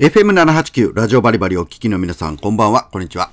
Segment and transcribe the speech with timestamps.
[0.00, 3.30] FM789 ラジオバリバリお聞きの皆さん、こんばんは、こんにちは。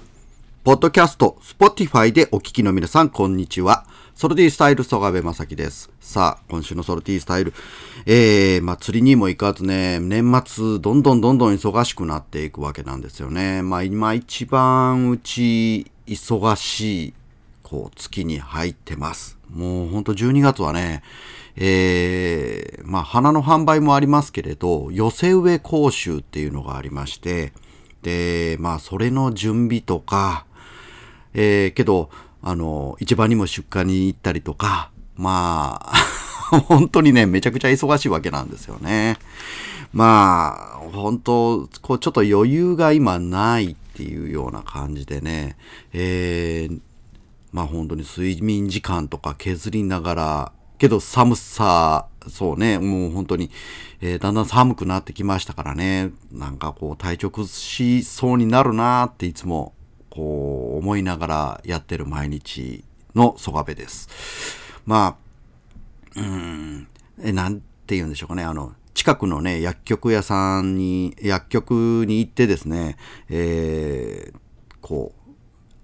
[0.64, 3.88] ポッドキャスト、 Spotify でお聞きの皆さん、こんにちは。
[4.14, 5.90] Salty Style、曽我部正樹です。
[6.00, 7.56] さあ、今週の Salty Style。
[8.06, 13.64] えー、まあ、釣りにも行かずね、年末、どんどんどんどん忙しくなっていくわけなんですよね。
[13.64, 17.14] まあ、今一番うち、忙しい、
[17.72, 19.38] こう、月に入ってます。
[19.50, 21.04] もうほんと12月はね、
[21.56, 27.54] えー、まあ、花の販売もありますけれど、寄せ植え講習っていうのがありまして、
[28.02, 30.46] で、まあ、それの準備とか、
[31.34, 32.10] えー、けど、
[32.42, 35.94] あの、市場にも出荷に行ったりとか、まあ、
[36.68, 39.18] 本当にね、めちゃくちゃ忙しいわけなんですよね。
[39.94, 45.56] まあ、本当、こう、ちょっと余裕が今ないっていうような感じでね、
[45.94, 46.82] えー、
[47.52, 53.52] まあ本当に睡眠時間とか削りながら、けど寒さ、そうね、もう本当に、
[54.02, 59.74] えー、だんだん寒くなってきましたからね、なんかこう体調崩しそうになるなっていつも
[60.10, 62.84] こう思いながらやってる毎日
[63.16, 64.10] の曽我部です。
[64.86, 65.18] ま
[66.16, 66.88] あ、うん、
[67.22, 72.98] え、なんて言うんでしょうかね、あの、近くのね、薬局屋さんに、薬局に行ってですね、
[73.30, 74.38] えー、
[74.82, 75.32] こう、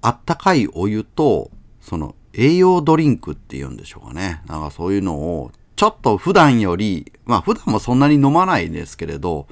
[0.01, 1.51] あったかいお湯と、
[1.87, 4.41] その栄養ドリンクっていうんでしょうかね。
[4.47, 9.47] なんかそういうのを、ちょっと普段より、まあ普段もそんなに飲まないですけれど、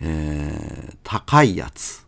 [0.00, 2.06] えー、高いやつ。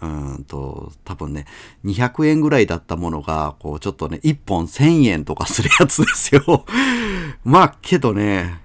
[0.00, 1.44] うんと、多分ね、
[1.84, 6.64] 200円ぐらいだったものが、こう、ちょっとね、1本1000円とかするやつですよ。
[7.44, 8.60] まあ、けどね、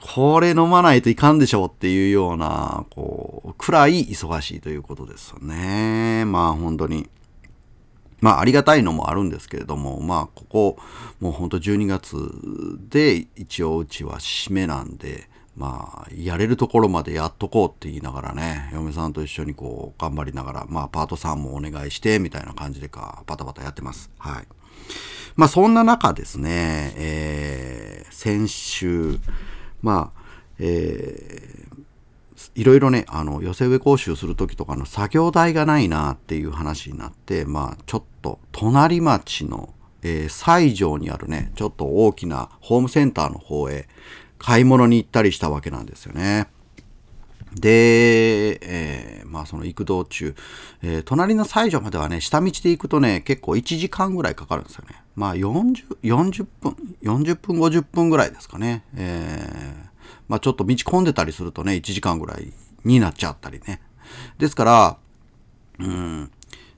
[0.00, 6.24] これ飲まないといかんでしょうっていうような、こう、くらい忙しいということですよね。
[6.26, 7.08] まあ、本当に。
[8.24, 10.78] まあ、ありがたいのもあるんですけれども、まあ、ここ、
[11.20, 12.16] もうほんと12月
[12.88, 24.10] で一応うちは締めなんで、まあ、やれるところまでやっとこうって言いながらね、嫁さんと一緒にこう、頑張りながら、まあ、パートさんもお願いして、みたいな感じでか、バタバタやってます。
[24.16, 24.46] はい。
[25.36, 29.18] まあ、そんな中ですね、えー、先週、
[29.82, 30.20] まあ、
[30.58, 31.84] えー、
[32.54, 43.88] いろいろね、あの、寄せ植え講習するときとかの作業台がないなっていう話になって、まあ、ちょっと、隣町の、えー、西条にあるね、ちょっと大きなホームセンターの方へ
[44.38, 46.48] 買い物に行ったりしたわけなんですよね。
[47.54, 50.34] で、えー、まあその行く道中、
[50.82, 55.02] えー、隣の西条まではね、下道で行くとね、結構1時間ぐらいかかるんですよね。
[55.14, 58.84] まあ40、40分、40分、50分ぐらいですかね。
[58.96, 59.93] えー、
[60.28, 62.52] まあちょっと道混んでたりするとね、1時間ぐらい
[62.84, 63.80] になっちゃったりね。
[64.38, 64.98] ですから、
[65.78, 66.30] うん、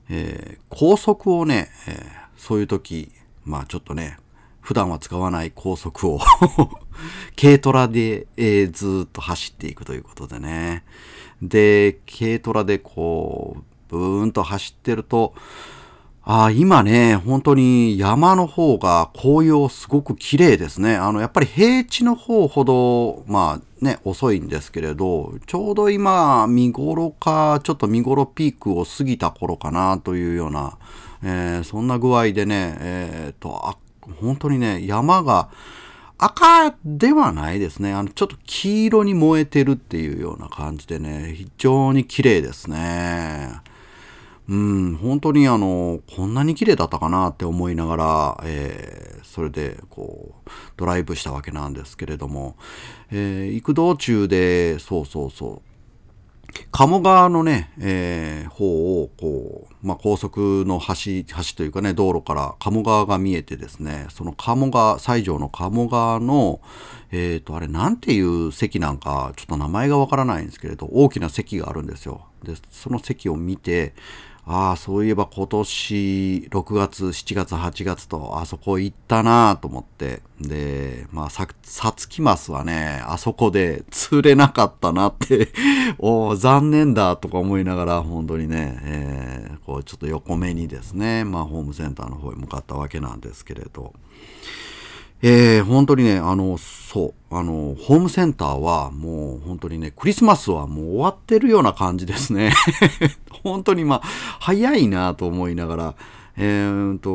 [0.09, 2.05] えー、高速をね、えー、
[2.37, 3.11] そういう時、
[3.43, 4.17] まあちょっとね、
[4.61, 6.19] 普段は使わない高速を
[7.39, 10.83] 軽トラで、えー、ずっと走っていくということでね。
[11.41, 15.33] で、軽トラでこう、ブーンと走ってると、
[16.29, 20.97] あ今ね、本当に山の方が紅葉すごく綺麗ですね。
[20.97, 30.77] あの、やっぱり平地の方ほど、まあね、遅いんですけれど、ちょうど今、見頃か、ちょっと見頃ピークを過ぎた頃かなというような、
[31.23, 33.77] えー、そんな具合でね、えっ、と、あ、
[34.19, 35.47] 本当にね、山が
[36.17, 37.93] 赤ではないですね。
[37.93, 43.61] あの、ちょっと黄色に燃えてるっていうような感じでね、非常に綺麗ですね。
[44.49, 52.55] うん、本当にあの、こんなに綺麗だったかなって思いながら、えー、それでこう、ドライブしたわけなんですけれども、
[53.11, 55.67] えー、行く道中で、そうそうそう、
[56.71, 66.61] 鴨川のね、えー、方を、こう、まあ、高速の橋、橋というかね、道路から鴨川が見えてですね、その鴨川、西条の鴨川の、
[67.11, 72.25] えっ、ー、と、あれ、なんていう席なんか、ちょっと名前がわからないんですけれど、大きな席があるんですよ。
[72.43, 73.93] で、その席を見て、
[74.49, 80.21] ああ、そういえば今年6月、7月、8月とあそこ行ったなと思って。
[80.39, 85.49] で、まあ、さ、さつきますはね、あそこで釣れなかったなって
[85.99, 93.93] お残念だとか思いながら、本当にね、えー、こうちょっと横目にですね、まあ、ホームセンターの方へ向かったわけなんですけれど。
[95.21, 102.51] えー、本当にね、あの、そう、あの、ホームセンターはもう本当にね、クリスマスはもう終わってるような感じですね。
[103.43, 104.01] 本当にまあ、
[104.39, 105.95] 早いなと思いながら、
[106.37, 107.09] えーと、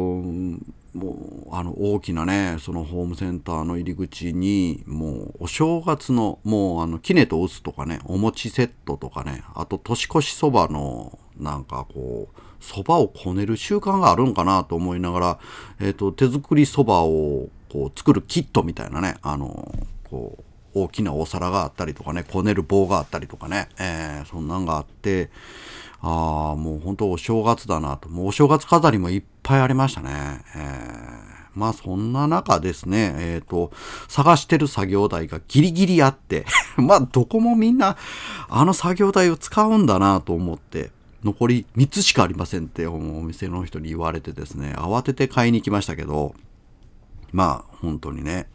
[0.95, 15.39] もう、あの、大きなね、そのホームセンターの入り口に、もう、お正月の、もう、あの、きねとうすとかね、お餅セットとかね、あと、年越しそばの、なんかこう、そばをこねる習慣があるんかなと思いながら、
[15.81, 19.73] えっ、ー、と、手作りそばを、こう作るキットみたいなね、あの、
[20.11, 25.31] こう、大きなお皿があったりとかね、こねる棒があったりとかね、えー、そんなんがあって、
[26.03, 28.11] ああ、もう本当お正月だなと。
[28.11, 30.11] もうお正月飾りもいっぱいありましたね。
[30.55, 33.73] えーまあそんな中ですね、えっ、ー、と、
[34.09, 36.47] 探してる作業台がギリギリあって
[36.77, 37.99] まあどこもみんな
[38.49, 40.91] あの作業台を使うんだなと思って、
[41.23, 46.35] 残り3つしかありませんってお店の人に言われてですね、慌てて買いに行きましたけど、
[47.33, 48.49] まあ本当にね。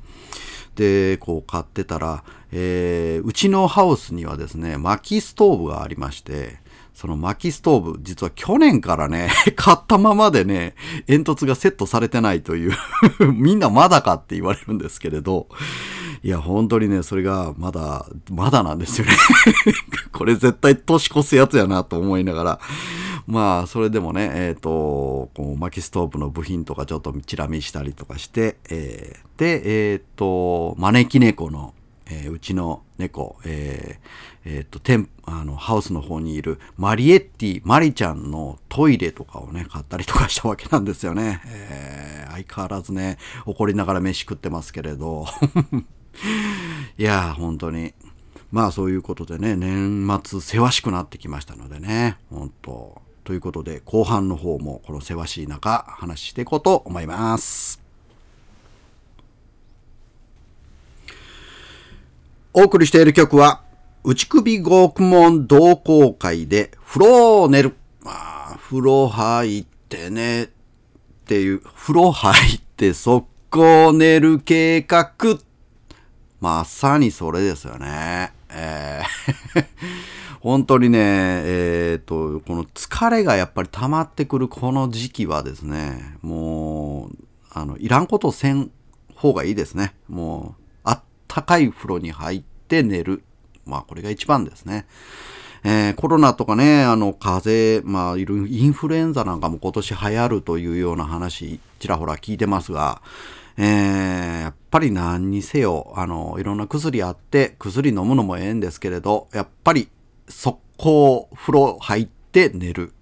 [0.76, 6.60] で、こう買ってたら、えー、うちのハウスにはですね、薪ストーブがありまして、
[6.94, 10.76] その薪ストーブ、実は去年からね、 買ったままでね、
[11.06, 12.74] 煙突がセットされてないという
[13.34, 15.48] みんなまだかって言われるんですけれど、
[16.24, 19.14] いや、本当にね、それがまだ、まだなんですよね
[20.12, 22.60] これ絶対年越すやつやなと思いながら、
[23.28, 31.74] まあ、それでもね、えっ、ー、と、こう薪ストーブの部品とかちょっとチラ見したりとかして、えー、で、えっ、ー、と、招き猫の、
[32.10, 41.42] えー、うちの猫、えー、え、っと、テン、あの、ハウスの方にいるマリエッティ、マリちゃんのトイレとかをね、買ったりとかしたわけなんですよね。
[41.48, 45.26] えー、相変わらずね、怒りながら飯食ってますけれど。
[46.98, 47.94] いやー、本当に。
[48.54, 57.82] まあそういうことでね、年末せわしくなってきましたのでね、本当ということで、後半の方もこのせわしい中、話していこうと思います。
[62.54, 63.64] お送りしている曲は、
[64.06, 67.76] 内首獄門同好会で、風呂を寝る。
[68.00, 68.14] ま
[68.54, 70.48] あ、風呂入ってね、っ
[71.26, 75.12] ていう、風呂入って速攻寝る計画。
[76.40, 78.32] まさにそれですよね。
[78.50, 87.18] えー本当にね、えっ、ー、と、この疲れがやっぱり溜まってくるこの時期はですね、もう、
[87.52, 88.72] あの、いらんことせん
[89.16, 89.94] 方がいいですね。
[90.08, 90.68] もう、
[91.28, 93.24] 高い風呂に入って寝る。
[93.66, 94.88] まあこれが一番ですね。
[95.64, 103.02] えー、コロナとかね、あの、風邪、まあ、いるインフルエンザなんかも今年流行るというような話、ちらほら聞いてますが、
[103.58, 109.90] えー、やっぱり何にせよ、あの、いろんな薬あって、薬飲むのもええんですけれど、やっぱり、
[110.28, 112.94] 速攻風呂入って寝る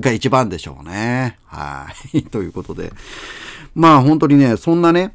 [0.00, 1.38] が一番でしょうね。
[1.44, 2.22] はい。
[2.30, 2.92] ということで。
[3.74, 5.14] まあ本当にね、そんなね、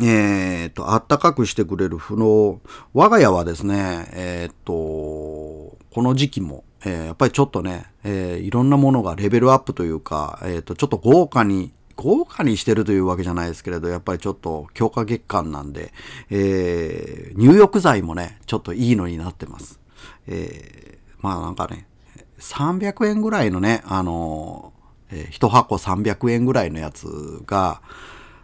[0.00, 2.60] えー、っと、あったかくしてくれる風呂。
[2.94, 15.92] 我が家はですね、えー、っと、この時期も、えー、やっぱりちょっとね、えいろんなものがレベルアップというか、えっと、ちょっと豪華に、豪華にしてるというわけじゃないですけれど、やっぱりちょっと強化月間なんで、
[16.30, 19.81] え入浴剤もね、ちょっといいのになってます。
[20.26, 21.86] えまあなんかね、
[22.38, 24.72] 300円ぐらいのね、あの
[25.10, 27.82] え1箱300円ぐらいのやつが、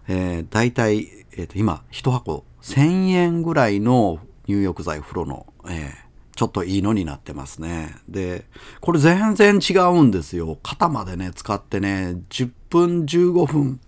[0.08, 4.18] えー、大体えっ、ー、と、今、一箱1000円ぐらいの
[4.48, 7.94] 入浴剤風呂の、えー、ちょっといいのになってますね。
[8.08, 8.44] で、
[8.80, 10.58] これ全然違うんですよ。
[10.64, 13.80] 肩までね、使ってね、10分、15分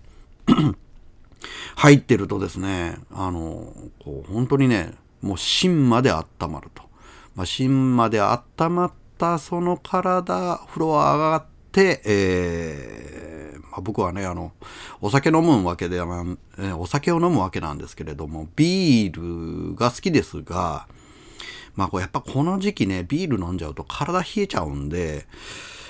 [1.75, 6.83] 入ってるとですね、あの、こう、本当にね、もう芯まで温まると。
[7.35, 13.31] まあ、芯まで温まったその体、風呂上がって、えー
[13.71, 14.51] まあ、僕はねあの
[14.99, 16.25] お酒飲むわけでは、
[16.59, 20.87] えお酒を飲むわけなんですけれどもビールが好きですが
[21.75, 25.25] まあこうやっぱこの時期ねビール飲んじゃうと体冷えちゃうんで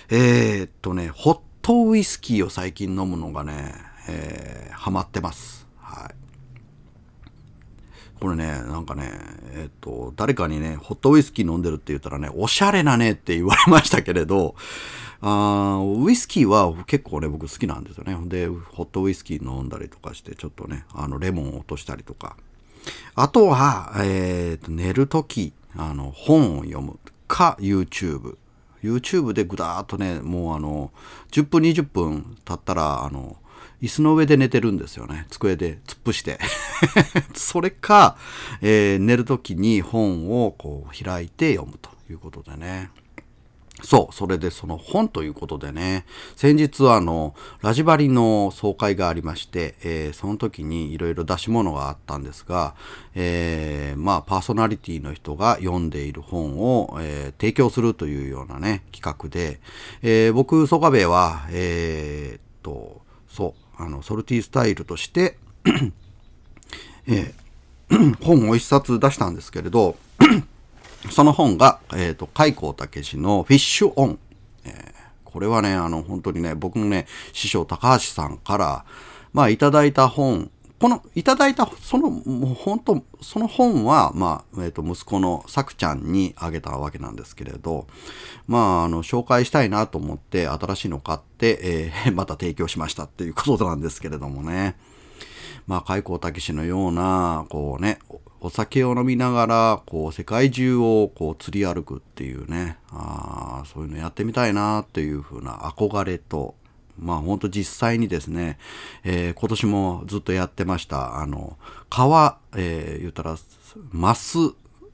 [0.09, 3.73] えー、っとねホットウイスキーを最近飲むのがね、
[4.07, 5.67] えー、ハマってます。
[5.79, 6.20] はい。
[8.21, 9.09] これね、なんかね、
[9.55, 14.53] えっ、と、誰かにね、ホットウイスキー飲んでるって言ったらね、おしゃれなねって言われましたけれど、
[15.21, 18.15] あウイスキーは結構ね、僕好きなんですよね。
[18.29, 22.37] で、ホットウイスキー飲んだりとかして、ちょっとね、あの、レモンを落としたりとか。
[23.15, 28.37] あとは、えー、と、寝るとき、あの、本を読むか、YouTube。
[28.83, 30.91] YouTube でぐだーっとね、もうあの、
[31.31, 33.37] 10分20分経ったら、あの、
[33.81, 35.25] 椅子の上で寝てるんですよね。
[35.29, 36.39] 机で突っ伏して。
[37.33, 38.17] それか、
[38.61, 42.91] えー、寝るときに本をこう開いて読むということでね。
[43.83, 52.75] そう、それでその本ということでね、先日あの、ラジバリの総会がありまして、えー、その時にいろいろ出し物があったんですが、
[53.15, 59.59] えー、まあ、パーソナリティの人が読んでいる本を、えー、提供するというようなね、企画で、
[60.03, 65.37] え、僕、ソカベは、え、っと、そう、あの、ソルティスタイルとして
[67.07, 69.95] えー、 本を一冊出したんですけれど、
[71.09, 74.19] その本が、えっ、ー、と、海光武のフィッシュオン。
[74.65, 74.93] えー、
[75.25, 78.85] これはね、あの、本当にね、僕もね、師匠高橋さんから、
[79.33, 87.85] まあ、いただいた本このいただいたそのもう本当その本は、まあえー、と息子のさくちゃんにあげたわけなんですけれど
[88.47, 94.75] まああの紹介したいなと思って新しいの買って、えー、 また提供しましたっていうことなんですけれどもね。
[95.67, 97.99] まあ開口武史のようなこうね
[98.39, 106.55] お酒を飲みながらこう世界中をこう釣り歩くっていうねあそういうのやってみたいなっていう風な憧れと
[107.01, 108.57] まあ本当実際にですね、
[109.03, 111.57] えー、今年もずっとやってました、あの、
[111.89, 113.35] 川、えー、言ったら、
[113.91, 114.37] マス、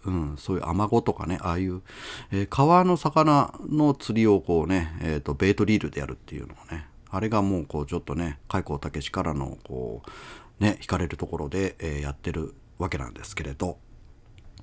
[0.06, 1.82] うん、そういうアマゴとかね、ああいう、
[2.32, 10.02] えー、川の魚の釣りをこうね、えっ、ー、と、ベイトリールでやるっていうのをね、あれがもうこうちょっとね、開口武からのこ
[10.60, 13.78] う、ね、惹かれるところで、え、やってるわけなんですけれど、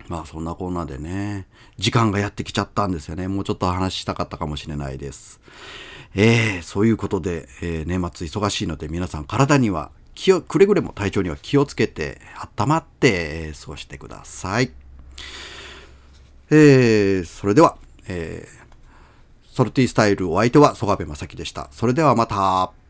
[0.08, 1.46] まあそんなコーナーでね、
[1.78, 3.28] 時間がやってきちゃったんですよね。
[3.28, 5.40] もうちょっと話したかったかもしれないです。
[6.14, 12.20] えー、そういうことで、えー、年末忙しいので皆さん体には気を、くれぐれも体調には気をつけて、
[12.58, 14.70] 温まって、えー、過ごしてください。
[16.50, 21.68] えー、それでは、えー、ソルティスタイルお相手は曽我部正樹でした。
[21.72, 22.83] それではまた。